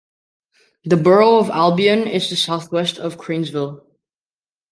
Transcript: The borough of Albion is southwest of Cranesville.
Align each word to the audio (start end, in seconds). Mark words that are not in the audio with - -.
The 0.83 0.97
borough 0.97 1.37
of 1.37 1.51
Albion 1.51 2.07
is 2.07 2.27
southwest 2.41 2.97
of 2.97 3.17
Cranesville. 3.17 3.85